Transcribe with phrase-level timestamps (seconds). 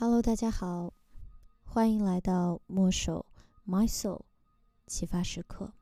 [0.00, 0.94] Hello，大家好，
[1.64, 3.26] 欢迎来到墨手
[3.66, 4.20] My Soul
[4.86, 5.72] 启发时刻。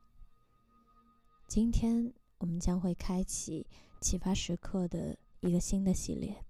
[1.47, 3.67] 今天我们将会开启
[4.01, 6.43] 启发时刻的一个新的系列，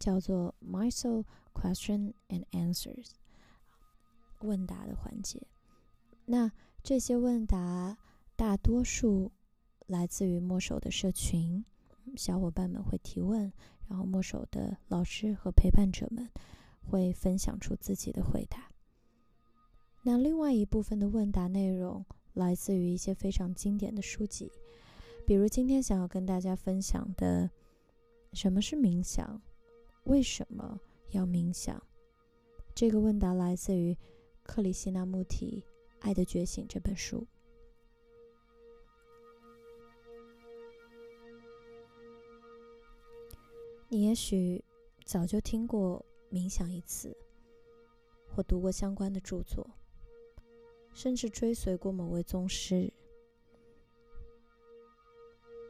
[0.00, 1.24] 叫做 My Soul
[1.54, 3.10] Question and Answers
[4.40, 5.46] 问答的环节。
[6.24, 6.50] 那
[6.82, 7.96] 这些问答
[8.34, 9.30] 大多数
[9.86, 11.64] 来自于墨手的社群，
[12.16, 13.52] 小伙伴们会提问。
[13.88, 16.28] 然后，墨守的老师和陪伴者们
[16.82, 18.68] 会分享出自己的回答。
[20.02, 22.04] 那另外一部分的问答内容
[22.34, 24.52] 来自于一些非常经典的书籍，
[25.26, 27.50] 比如今天想要跟大家分享的
[28.38, 29.40] 《什么是冥想？
[30.04, 30.78] 为什么
[31.10, 31.76] 要冥想？》
[32.74, 33.96] 这个问答来自于
[34.42, 35.60] 克里希那穆提
[36.00, 37.26] 《爱的觉醒》这本书。
[43.88, 44.64] 你也许
[45.04, 47.16] 早就听过“冥想”一词，
[48.28, 49.64] 或读过相关的著作，
[50.92, 52.92] 甚至追随过某位宗师。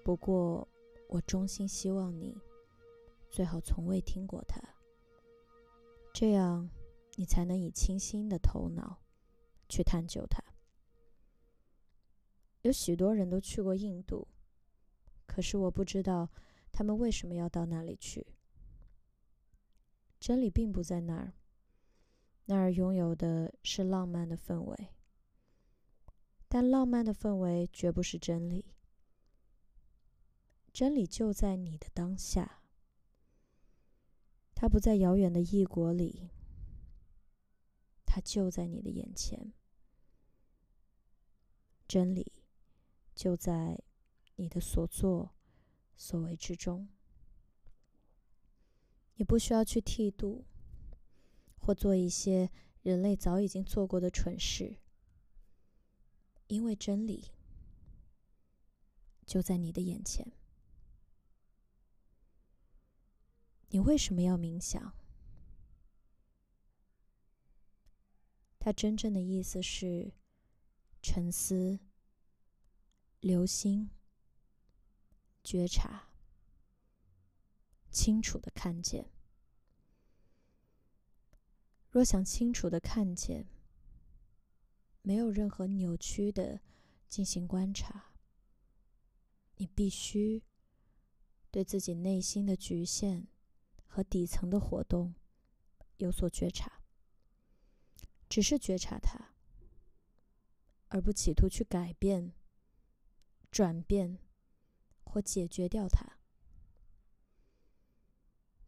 [0.03, 0.67] 不过，
[1.09, 2.35] 我衷心希望你
[3.29, 4.63] 最好从未听过它，
[6.15, 6.71] 这样
[7.17, 8.99] 你才能以清新的头脑
[9.69, 10.43] 去探究它。
[12.63, 14.27] 有许多人都去过印度，
[15.27, 16.31] 可是我不知道。
[16.77, 18.35] 他们为什么要到那里去？
[20.21, 21.33] 真理并不在那儿，
[22.45, 24.89] 那儿拥有的是浪漫的氛围，
[26.49, 28.75] 但浪漫的氛围绝不是真理。
[30.71, 32.61] 真理就在你的当下，
[34.55, 36.29] 它不在遥远的异国里，
[38.05, 39.55] 它就在你的眼前。
[41.89, 42.45] 真理
[43.15, 43.83] 就在
[44.35, 45.36] 你的所作。
[45.97, 46.89] 所为之中，
[49.15, 50.45] 你不需要去剃度，
[51.59, 52.51] 或做一些
[52.83, 54.79] 人类早已经做过的蠢事，
[56.49, 57.33] 因为真理
[59.25, 60.33] 就在你的眼前。
[63.71, 64.95] 你为什么要冥想？
[68.59, 70.13] 它真正的意思是
[71.01, 71.79] 沉思、
[73.21, 73.91] 留心。
[75.47, 76.09] 觉察，
[77.89, 79.13] 清楚的看见。
[81.89, 83.47] 若想清楚的看见，
[85.03, 86.61] 没有任何扭曲的
[87.07, 88.13] 进行观察，
[89.55, 90.43] 你必须
[91.53, 93.29] 对自己内心的局限
[93.87, 95.15] 和底层的活动
[95.99, 96.83] 有所觉察。
[98.29, 99.37] 只是觉察它，
[100.89, 102.33] 而不企图去改变、
[103.53, 104.19] 转变。
[105.17, 106.19] 或解决掉它，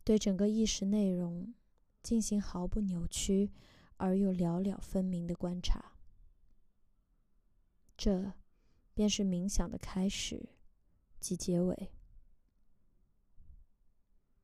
[0.02, 1.52] 对整个意识内容
[2.02, 3.52] 进行毫不扭曲
[3.98, 5.92] 而又了了分明的观察，
[7.98, 8.32] 这
[8.94, 10.48] 便是冥想的开始
[11.20, 11.92] 及结尾。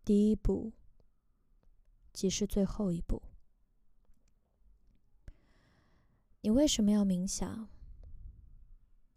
[0.04, 0.74] 第一步
[2.12, 3.22] 即是最后一步。
[6.42, 7.66] 你为什么要冥想？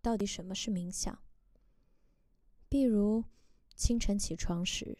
[0.01, 1.21] 到底什么是冥想？
[2.69, 3.23] 比如，
[3.75, 4.97] 清晨起床时，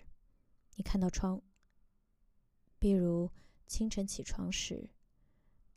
[0.76, 1.42] 你看到窗；
[2.80, 3.30] 比如
[3.66, 4.90] 清晨起床时，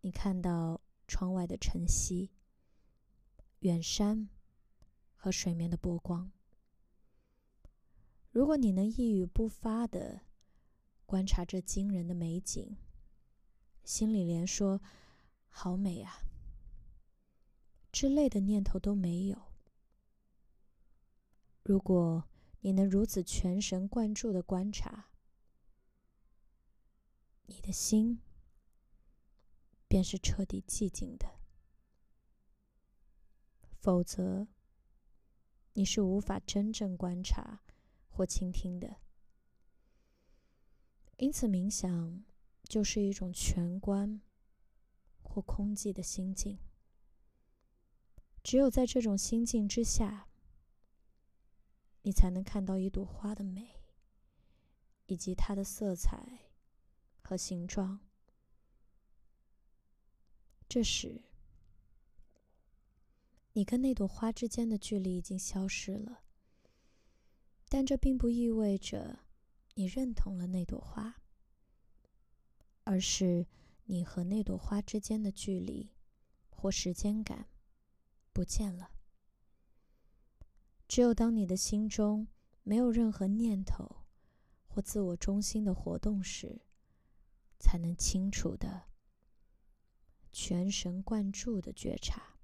[0.02, 2.30] 你看到窗外的晨曦、
[3.60, 4.28] 远山
[5.16, 6.30] 和水面的波光。
[8.30, 10.20] 如果你能一语不发的
[11.04, 12.76] 观察这惊人的美景，
[13.82, 14.80] 心里连说
[15.50, 16.20] “好美啊”
[17.90, 19.49] 之类的念头都没有。
[21.62, 22.24] 如果
[22.60, 25.10] 你能如此全神贯注的观察，
[27.46, 28.20] 你的心
[29.86, 31.26] 便是彻底寂静的；
[33.78, 34.48] 否则，
[35.74, 37.62] 你是无法真正观察
[38.08, 38.96] 或倾听的。
[41.16, 42.24] 因此，冥想
[42.64, 44.22] 就是一种全观
[45.22, 46.58] 或空寂的心境。
[48.42, 50.29] 只有在这种心境之下。
[52.02, 53.82] 你才能看到一朵花的美，
[55.06, 56.50] 以及它的色彩
[57.22, 58.00] 和形状。
[60.68, 61.24] 这时，
[63.52, 66.22] 你跟那朵花之间的距离已经消失了，
[67.68, 69.20] 但这并不意味着
[69.74, 71.20] 你认同了那朵花，
[72.84, 73.46] 而是
[73.84, 75.90] 你和那朵花之间的距离
[76.48, 77.48] 或时间感
[78.32, 78.92] 不见了。
[80.90, 82.26] 只有当你的心中
[82.64, 84.02] 没有任何念头
[84.66, 86.62] 或自我中心的活动时，
[87.60, 88.88] 才能清楚的、
[90.32, 92.40] 全神贯注的觉察。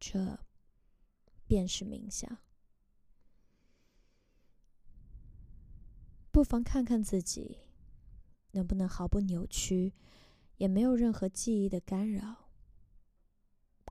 [0.00, 0.40] 这
[1.46, 2.38] 便是冥想。
[6.32, 7.60] 不妨看看自己，
[8.50, 9.94] 能不能毫不扭曲，
[10.56, 12.50] 也没有任何记忆的干扰，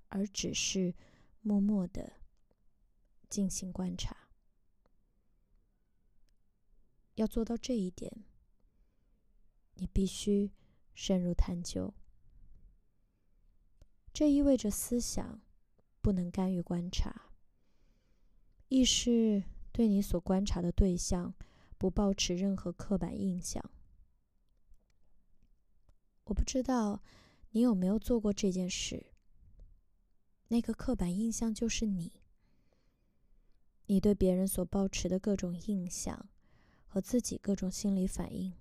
[0.09, 0.94] 而只是
[1.50, 2.13] 默默的
[3.28, 4.30] 进行观察。
[7.16, 8.24] 要做到这一点，
[9.74, 10.51] 你必须
[10.94, 11.92] 深入探究。
[14.13, 15.42] 这意味着思想
[16.01, 17.31] 不能干预观察，
[18.68, 21.34] 意识对你所观察的对象。
[21.80, 23.63] 不抱持任何刻板印象。
[26.25, 27.01] 我不知道
[27.51, 29.13] 你有没有做过这件事。
[30.50, 32.22] 那个刻板印象就是你，
[33.86, 36.30] 你对别人所抱持的各种印象
[36.86, 38.54] 和自己各种心理反应，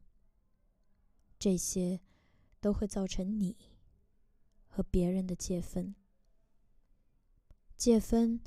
[1.38, 2.00] 这些
[2.60, 3.56] 都会造成你
[4.66, 5.94] 和别人的界分，
[7.74, 8.40] 界分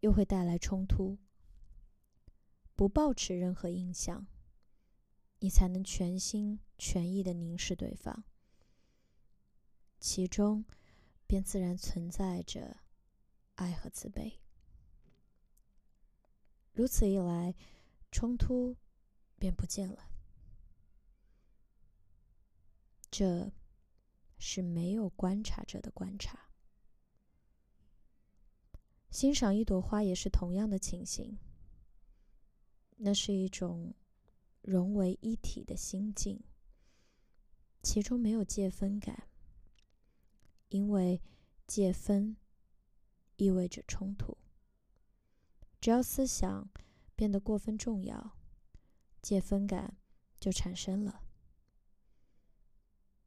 [0.00, 1.18] 又会带来冲突。
[2.76, 4.26] 不抱持任何印象，
[5.40, 8.22] 你才能全心全意的凝视对方，
[9.98, 10.64] 其中
[11.26, 12.76] 便自然存在着
[13.54, 14.40] 爱和慈悲。
[16.72, 17.54] 如此一来，
[18.10, 18.76] 冲突
[19.38, 20.10] 便不见了。
[23.10, 23.50] 这
[24.38, 26.50] 是没有观察者的观察。
[29.10, 31.38] 欣赏一朵花也是同样的情形。
[32.98, 33.94] 那是一种
[34.62, 36.42] 融为一体的心境，
[37.82, 39.28] 其中没有界分感，
[40.68, 41.22] 因为
[41.66, 42.36] 界分
[43.36, 44.36] 意味着冲突。
[45.80, 46.68] 只要思想
[47.14, 48.36] 变得过分重要，
[49.22, 49.96] 界分感
[50.40, 51.22] 就产生了。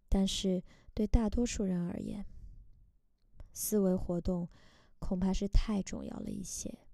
[0.10, 0.64] 但是
[0.94, 2.26] 对大多数人而言，
[3.54, 4.50] 思维活动
[4.98, 6.88] 恐怕是太重要了一些。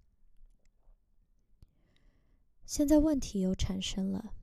[2.66, 4.34] 现在问题又产生了：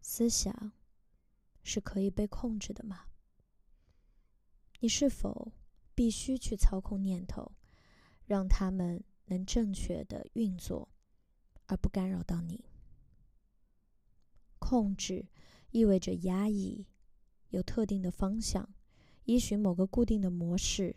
[0.00, 0.72] 思想
[1.62, 3.09] 是可以被控制的吗？
[4.80, 5.52] 你是否
[5.94, 7.52] 必须去操控念头，
[8.26, 10.88] 让他们能正确的运作，
[11.66, 12.64] 而不干扰到你？
[14.58, 15.26] 控制
[15.70, 16.86] 意味着压抑，
[17.50, 18.68] 有特定的方向，
[19.24, 20.96] 依循某个固定的模式，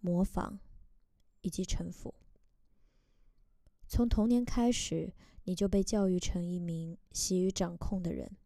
[0.00, 0.58] 模仿
[1.40, 2.14] 以及臣服。
[3.88, 5.14] 从童年开始，
[5.44, 8.36] 你就被教育成一名习于掌控的人，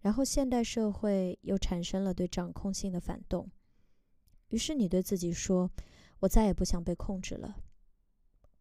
[0.00, 3.50] 然后现代社会又产生了对掌控性的反动，
[4.48, 5.70] 于是你对自己说
[6.20, 7.56] ：“我再也不想被控制了，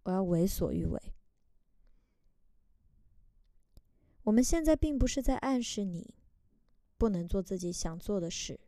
[0.03, 0.99] 我要为所欲为。”
[4.23, 6.15] 我们现在并不是在暗示你
[6.97, 8.59] 不能做自己想做的事，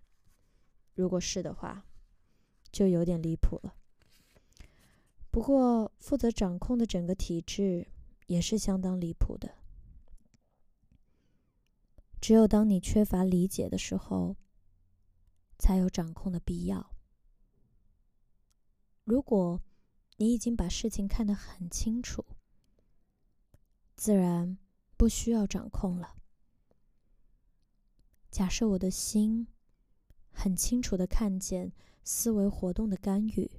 [0.94, 1.88] 如果是的话，
[2.72, 3.76] 就有点离谱了。
[5.32, 7.88] 不过，负责掌控的整个体制
[8.28, 9.56] 也是相当离谱的。
[12.22, 14.36] 只有当你缺乏理解的时候，
[15.58, 16.92] 才有掌控的必要。
[19.08, 19.62] 如果
[20.18, 22.26] 你已经把事情看得很清楚，
[23.96, 24.58] 自然
[24.98, 26.18] 不需要掌控了。
[28.30, 29.48] 假设我的心
[30.30, 31.72] 很清楚的看见
[32.04, 33.50] 思维活动的干预。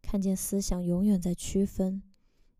[0.00, 2.02] 看见思想永远在区分，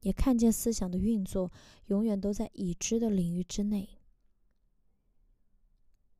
[0.01, 1.51] 也看见思想的运作
[1.87, 4.01] 永远都在已知的领域之内。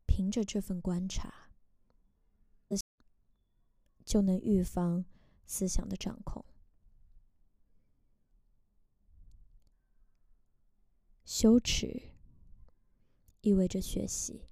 [0.07, 1.51] 凭着这份观察，
[4.03, 5.05] 就能预防
[5.47, 6.45] 思想的掌控。
[11.25, 12.11] 羞耻
[13.41, 14.49] 意味着学习，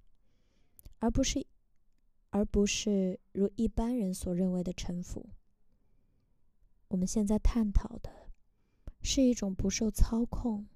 [0.98, 1.46] 而不是，
[2.30, 5.30] 而不是如一般人所认为的臣服。
[6.88, 8.30] 我们现在探讨的
[9.02, 10.66] 是一种不受操控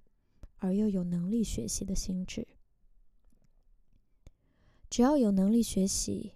[0.58, 2.46] 而又有能力学习的心智。
[4.88, 6.35] 只要有能力学习，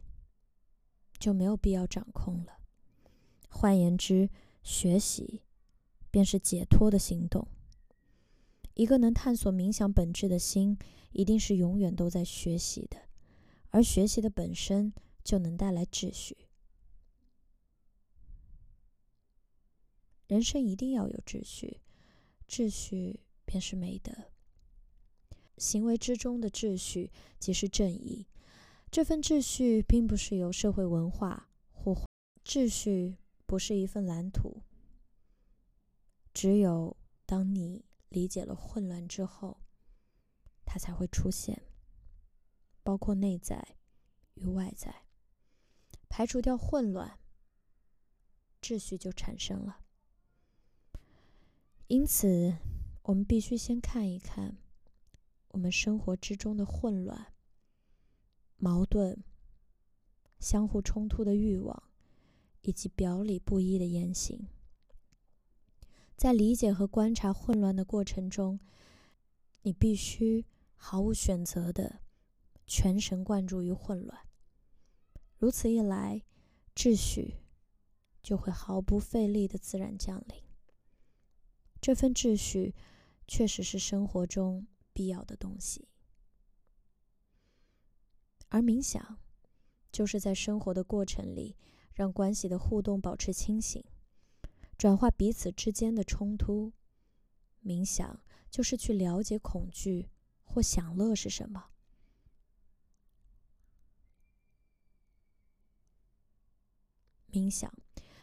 [1.18, 2.59] 就没有必要掌控了。
[3.60, 4.30] 换言之，
[4.62, 5.42] 学习
[6.10, 7.46] 便是解脱的行动。
[8.72, 10.78] 一个能探索冥想本质的心，
[11.12, 12.96] 一定是永远都在学习的，
[13.68, 16.38] 而学习的本身就能带来秩序。
[20.26, 21.82] 人生一定要有秩序，
[22.48, 24.10] 秩序便是美德。
[25.58, 28.26] 行为之中的秩序即是正义。
[28.90, 31.94] 这份秩序并不是由社会文化或
[32.42, 33.18] 秩序
[33.50, 34.62] 不是一份蓝图，
[36.32, 39.60] 只有当你理解了混乱之后，
[40.64, 41.60] 它才会出现，
[42.84, 43.74] 包括内在
[44.34, 45.02] 与外在。
[46.08, 47.18] 排除掉混乱，
[48.62, 49.80] 秩序就产生了。
[51.88, 52.56] 因此，
[53.02, 54.58] 我们必须先看一看
[55.48, 57.34] 我们生活之中的混乱、
[58.58, 59.24] 矛盾、
[60.38, 61.89] 相互冲突的欲望，
[62.62, 64.48] 以及表里不一的言行。
[66.16, 68.60] 在理解和观察混乱的过程中，
[69.62, 72.00] 你必须毫无选择的
[72.66, 74.26] 全神贯注于混乱。
[75.38, 76.22] 如此一来，
[76.74, 77.36] 秩序
[78.22, 80.42] 就会毫不费力的自然降临。
[81.80, 82.74] 这份秩序
[83.26, 85.88] 确实是生活中必要的东西，
[88.50, 89.18] 而冥想
[89.90, 91.56] 就是在生活的过程里，
[92.00, 93.84] 让关系的互动保持清醒，
[94.78, 96.72] 转化彼此之间的冲突。
[97.62, 100.08] 冥想就是去了解恐惧
[100.42, 101.66] 或享乐是什么。
[107.30, 107.70] 冥想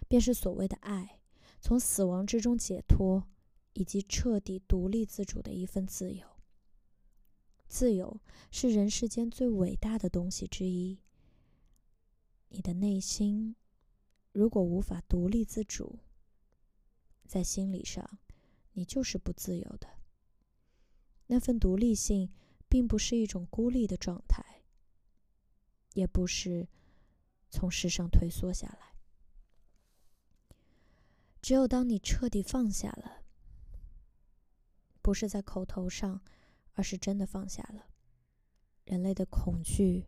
[0.08, 1.20] 便是所谓的爱，
[1.62, 3.28] 从死亡之中解脱。
[3.80, 6.26] 以及彻底独立自主的一份自由。
[7.68, 8.20] 自由
[8.50, 10.98] 是人世间最伟大的东西之一。
[12.50, 13.56] 你的内心
[14.38, 15.98] 如果无法独立自主，
[17.26, 18.20] 在心理上，
[18.74, 19.90] 你就是不自由的。
[21.26, 22.32] 那份独立性
[22.70, 24.62] 并不是一种孤立的状态，
[25.94, 26.68] 也不是
[27.50, 28.94] 从世上退缩下来。
[31.42, 33.24] 只有当你彻底放下了。
[35.02, 36.22] 不是在口头上，
[36.74, 37.88] 而是真的放下了
[38.86, 40.06] 人类的恐惧、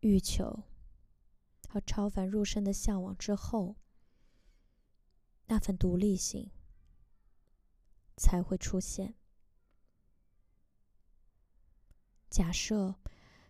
[0.00, 0.64] 欲求
[1.72, 3.76] 和超凡入圣的向往之后，
[5.46, 6.50] 那份独立性
[8.16, 9.14] 才会出现。
[12.28, 12.96] 假设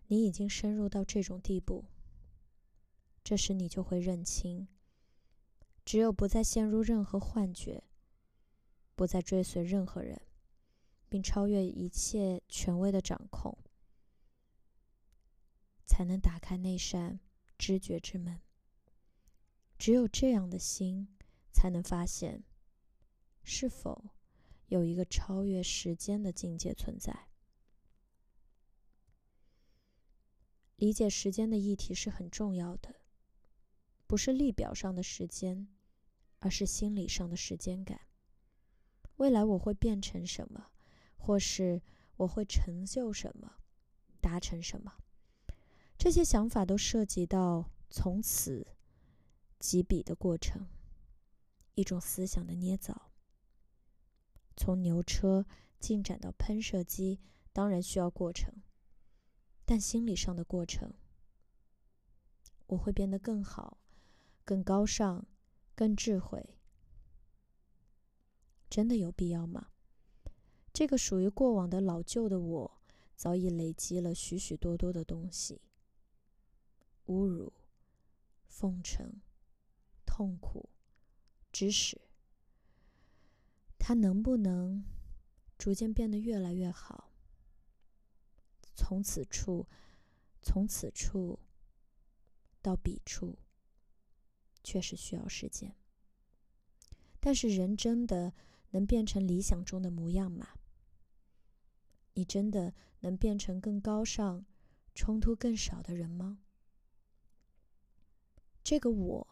[0.09, 1.87] 你已经深入到这种地步，
[3.25, 4.69] 这时你就会认清：
[5.87, 7.85] 只有不再陷入任何幻觉，
[8.95, 10.21] 不再追随任何人。
[11.09, 13.59] 并超越一切权威的掌控，
[15.85, 17.19] 才能打开那扇
[17.61, 18.40] 知觉之门。
[19.76, 21.07] 只有这样的心，
[21.52, 22.43] 才能发现
[23.43, 24.07] 是否
[24.69, 27.29] 有一个超越时间的境界存在。
[30.76, 32.97] 理解时间的议题是很重要的，
[34.07, 35.69] 不是历表上的时间，
[36.38, 38.00] 而是心理上的时间感。
[39.17, 40.71] 未来我会变成什么？
[41.19, 41.83] 或是
[42.17, 43.57] 我会成就什么，
[44.23, 44.90] 达成什么，
[46.00, 48.66] 这些想法都涉及到从此
[49.59, 50.66] 及彼的过程，
[51.75, 53.12] 一种思想的捏造。
[54.57, 55.45] 从牛车
[55.78, 57.21] 进展到喷射机，
[57.52, 58.62] 当然需要过程，
[59.66, 60.95] 但心理上的过程，
[62.69, 63.76] 我会变得更好、
[64.42, 65.26] 更高尚、
[65.75, 66.57] 更智慧，
[68.71, 69.69] 真的有必要吗？
[70.73, 72.80] 这个属于过往的老旧的我，
[73.14, 75.61] 早已累积了许许多多的东西：
[77.11, 77.52] 侮辱、
[78.47, 79.21] 奉承、
[80.07, 80.71] 痛苦、
[81.50, 82.00] 指使。
[83.76, 84.85] 它能不能
[85.59, 87.11] 逐渐变得越来越好？
[88.76, 89.67] 从此处，
[90.40, 91.40] 从此处
[92.62, 93.40] 到彼处，
[94.62, 95.75] 确实需要时间。
[97.19, 98.33] 但是，人真的
[98.71, 100.50] 能变成理想中的模样吗？
[102.14, 104.47] 你真的能变成更高尚、
[104.95, 106.45] 冲突更少的人吗？
[108.71, 109.27] 这个我，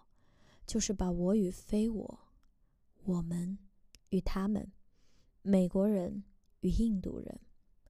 [0.67, 2.21] 就是把我与非我、
[3.05, 3.57] 我们
[4.09, 4.73] 与他们、
[5.43, 6.25] 美国人
[6.59, 7.41] 与印度人、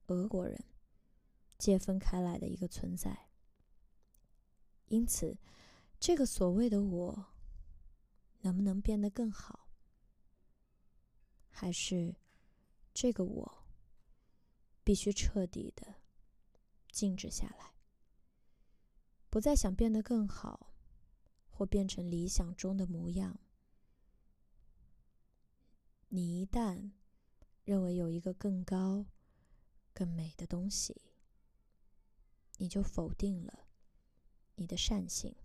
[0.05, 0.63] 俄国人
[1.57, 3.31] 界分开来的一个存在。
[4.89, 5.39] 因此，
[5.99, 7.25] 这个所谓的我，
[8.41, 9.71] 能不能变得更好？
[11.49, 12.15] 还是
[12.93, 13.63] 这个我？
[14.83, 15.95] 必须彻底的
[16.91, 17.73] 静止下来，
[19.31, 20.68] 不再想变得更好，
[21.59, 23.37] 或变成理想中的模样。
[26.07, 26.91] 你一旦
[27.65, 29.05] 认为有一个更高、
[29.93, 31.01] 更美的东西，
[32.59, 33.67] 你就否定了
[34.55, 35.35] 你的善性。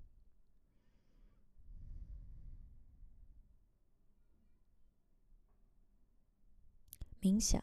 [7.21, 7.61] 冥想。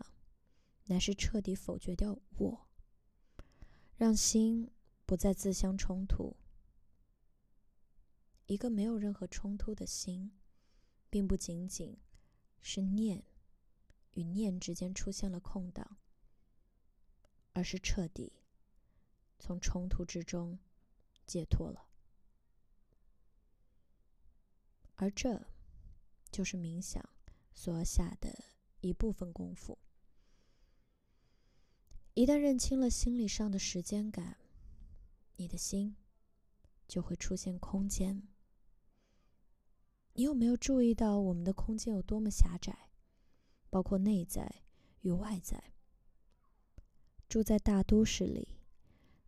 [0.87, 2.67] 乃是彻底否决掉我，
[3.95, 4.69] 让心
[5.05, 6.35] 不再自相冲突。
[8.47, 10.31] 一个没有任何冲突的心，
[11.09, 11.97] 并不仅仅
[12.59, 13.23] 是念
[14.11, 15.97] 与念之间出现了空档，
[17.53, 18.33] 而是彻底
[19.39, 20.59] 从冲突之中
[21.25, 21.87] 解脱了。
[24.95, 25.47] 而这，
[26.29, 27.03] 就是冥想
[27.55, 28.43] 所要下的
[28.81, 29.79] 一部分功夫。
[32.13, 34.37] 一旦认清了心理上的时间感，
[35.37, 35.95] 你的心
[36.87, 38.27] 就会出现空间。
[40.13, 42.89] 你有没有注意到我们的空间有多么狭窄？
[43.69, 44.63] 包括内在
[45.01, 45.73] 与外在。
[47.29, 48.57] 住在大都市里，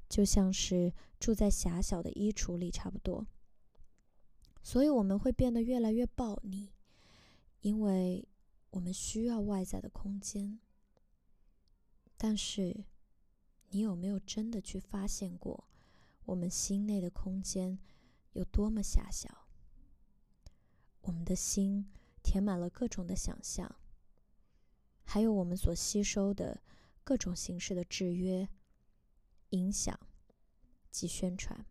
[0.09, 3.25] 就像是住在狭小的衣橱里差不多。
[4.61, 6.73] 所以我们会变得越来越暴力，
[7.61, 8.27] 因为
[8.71, 10.59] 我们需要外在的空间。
[12.17, 12.83] 但是，
[13.69, 15.67] 你有没有真的去发现过，
[16.25, 17.79] 我们心内的空间
[18.33, 19.42] 有多么狭小？
[21.03, 21.89] 我们的心
[22.22, 23.75] 填满了各种的想象，
[25.03, 26.62] 还有我们所吸收的
[27.03, 28.48] 各种形式的制约、
[29.50, 30.00] 影响
[30.89, 31.65] 及宣传。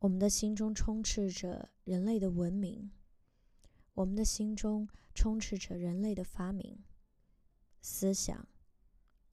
[0.00, 2.90] 我们的心中充斥着人类的文明，
[3.94, 6.84] 我们的心中充斥着人类的发明、
[7.82, 8.48] 思想、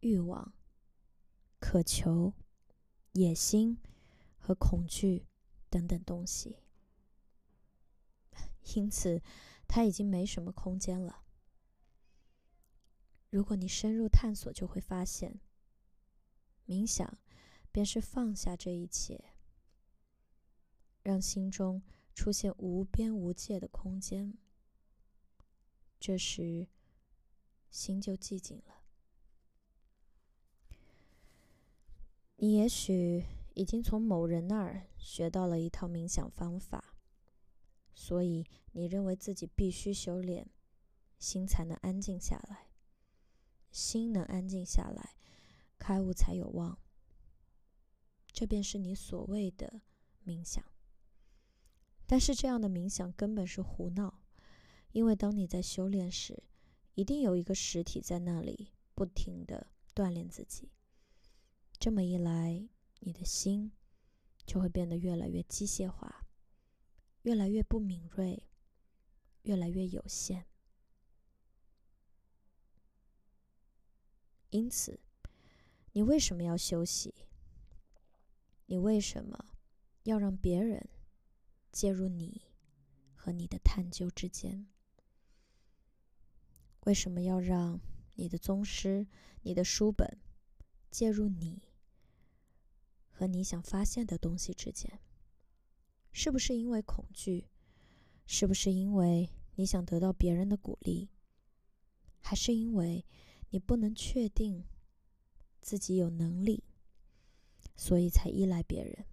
[0.01, 0.53] 欲望、
[1.59, 2.33] 渴求、
[3.13, 3.77] 野心
[4.37, 5.27] 和恐惧
[5.69, 6.57] 等等东西。
[8.73, 9.21] 因此，
[9.67, 11.23] 它已经没什么空间了。
[13.29, 15.39] 如果你深入探索，就会发现，
[16.65, 17.17] 冥想
[17.71, 19.33] 便是放下这一切，
[21.03, 24.37] 让心中出现无边无界的空间。
[25.99, 26.67] 这时，
[27.69, 28.81] 心就寂静了。
[32.37, 36.94] 你也许已经从某人那儿学到了一套冥想方法。
[37.95, 40.47] 所以，你认为自己必须修炼，
[41.17, 42.67] 心才能安静下来。
[43.71, 45.15] 心能安静下来，
[45.79, 46.77] 开悟才有望。
[48.31, 49.81] 这便是你所谓的
[50.25, 50.63] 冥想。
[52.05, 54.21] 但是，这样的冥想根本是胡闹，
[54.91, 56.43] 因为当你在修炼时，
[56.93, 60.69] 一定有一个实体在那里不停的锻炼自己。
[61.79, 62.67] 这么一来，
[62.99, 63.71] 你的心
[64.45, 66.24] 就会变得越来越机械化。
[67.25, 68.43] 越来越不敏锐，
[69.41, 70.45] 越来越有限。
[74.51, 74.99] 因此，
[75.93, 77.15] 你为什么要休息？
[78.67, 79.57] 你为什么
[80.03, 80.87] 要让别人
[81.71, 82.43] 介入你
[83.15, 84.67] 和你的探究之间？
[86.81, 87.81] 为什么要让
[88.13, 89.07] 你的宗师、
[89.41, 90.19] 你的书本
[90.91, 91.73] 介入你
[93.09, 94.99] 和你想发现的东西之间？
[96.17, 97.49] 是不是因为恐惧？
[98.25, 101.09] 是不是因为你想得到别人的鼓励？
[102.21, 103.05] 还是因为
[103.49, 104.63] 你不能确定
[105.59, 106.63] 自己有能力，
[107.75, 109.05] 所以才依赖别人？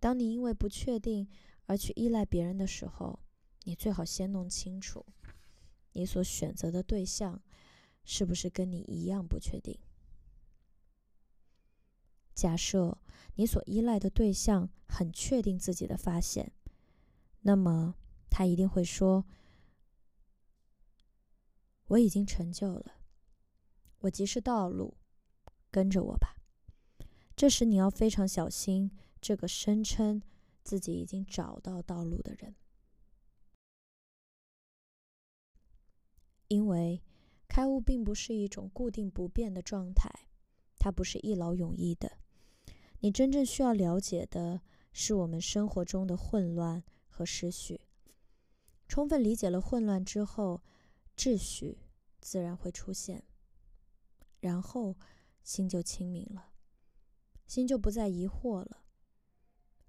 [0.00, 1.28] 当你因为不确定
[1.66, 3.20] 而去依赖别人的时候，
[3.62, 5.06] 你最好先弄清楚，
[5.92, 7.40] 你所选择的对象
[8.04, 9.78] 是不是跟你一样不确定。
[12.34, 12.98] 假设
[13.34, 16.52] 你所依赖的对象很确定自己的发现，
[17.40, 17.94] 那么
[18.30, 19.24] 他一定会说
[21.88, 22.96] ：“我已经成就了，
[23.98, 24.96] 我即是道路，
[25.70, 26.36] 跟着我吧。”
[27.36, 28.90] 这时你要非常小心
[29.20, 30.22] 这个声称
[30.62, 32.54] 自己已经找到道路的人，
[36.48, 37.02] 因为
[37.48, 40.10] 开悟并不是一种固定不变的状态，
[40.78, 42.18] 它不是一劳永逸的。
[43.02, 44.60] 你真正需要了解的
[44.92, 47.80] 是我们生活中的混乱和失序。
[48.86, 50.62] 充分理解了混乱之后，
[51.16, 51.78] 秩序
[52.20, 53.24] 自然会出现，
[54.38, 54.96] 然后
[55.42, 56.52] 心就清明了，
[57.48, 58.84] 心就不再疑惑了。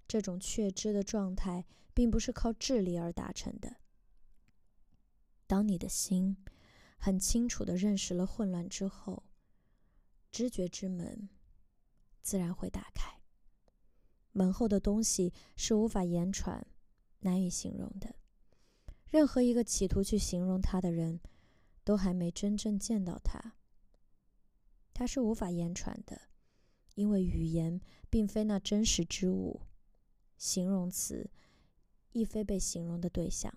[0.08, 3.76] 这种确知的状态并不是靠智力而达成的。
[5.46, 6.36] 当你的心
[6.98, 9.22] 很清楚地认识了混乱之后，
[10.32, 11.28] 知觉之门。
[12.24, 13.20] 自然会打开。
[14.32, 16.66] 门后的东西是无法言传、
[17.20, 18.16] 难以形容的。
[19.06, 21.20] 任何一个企图去形容它的人，
[21.84, 23.54] 都还没真正见到它。
[24.92, 26.22] 它是无法言传的，
[26.94, 29.60] 因为语言并非那真实之物，
[30.36, 31.30] 形容词
[32.12, 33.52] 亦非被形容的对象。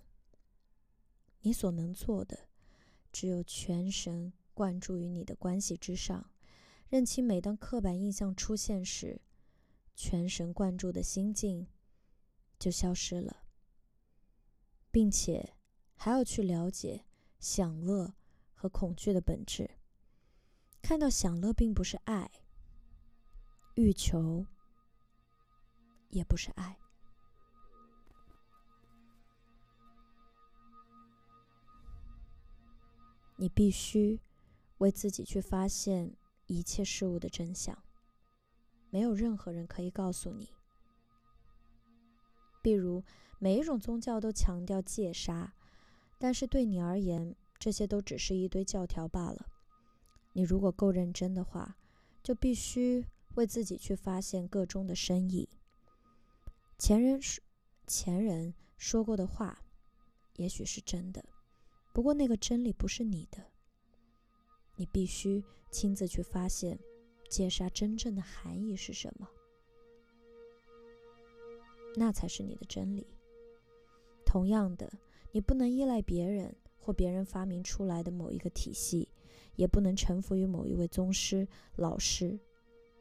[1.41, 2.49] 你所能做的，
[3.12, 6.30] 只有全神贯注于你的关系之上。
[6.89, 9.21] 认清，每当刻板印象出现时，
[9.93, 11.67] 全神贯注的心境
[12.58, 13.43] 就消失了，
[14.89, 15.56] 并且
[15.95, 17.06] 还要去了解
[17.39, 18.13] 享乐
[18.54, 19.69] 和恐惧的本质，
[20.82, 22.32] 看到享乐并不是爱，
[23.76, 24.45] 欲求
[26.10, 26.80] 也不是爱。
[33.36, 34.19] 你必须
[34.78, 36.15] 为自己去发现
[36.48, 37.78] 一切事物的真相，
[38.90, 40.50] 没有任何人可以告诉你。
[42.62, 43.04] 比如，
[43.40, 45.54] 每一种宗教都强调戒杀，
[46.18, 49.46] 但是对你而言，这些都只是一堆教条罢了。
[50.34, 51.78] 你如果够认真的话，
[52.24, 53.06] 就必须
[53.36, 55.48] 为自己去发现个中的深意。
[56.78, 57.44] 前人说，
[57.88, 59.64] 前人说过的话，
[60.36, 61.24] 也许是真的。
[61.94, 63.52] 不过，那个真理不是你的，
[64.78, 66.80] 你必须亲自去发现
[67.28, 69.28] 戒杀真正的含义是什么，
[71.96, 73.06] 那才是你的真理。
[74.26, 74.90] 同样的，
[75.32, 79.10] 你不能依赖别人或别人发明出来的某一个体系，
[79.56, 82.40] 也不能臣服于某一位宗师、老师。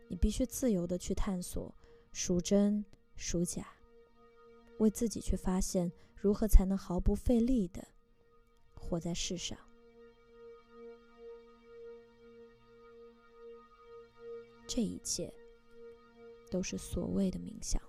[0.09, 1.75] 你必须自由的去探索
[2.13, 2.85] 孰真
[3.17, 3.67] 孰假，
[4.79, 7.87] 为自己去发现如何才能毫不费力的。
[8.75, 9.59] 活在世上，
[14.67, 15.33] 这一切
[16.51, 17.81] 都是所谓的冥想。